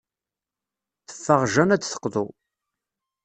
Teffeɣ 1.07 1.41
Jane 1.53 1.73
ad 1.75 1.81
d-teqḍu. 1.81 2.27